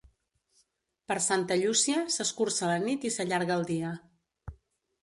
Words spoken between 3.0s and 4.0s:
i s'allarga el dia.